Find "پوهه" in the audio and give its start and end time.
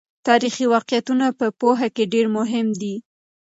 1.59-1.87